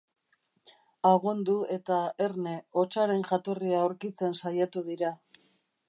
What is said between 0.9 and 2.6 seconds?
Agondu eta, erne,